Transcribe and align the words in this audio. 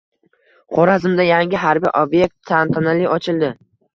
Xorazmda 0.77 1.25
yangi 1.27 1.59
harbiy 1.65 1.93
ob’ekt 2.01 2.35
tantanali 2.53 3.07
ochildi 3.19 3.53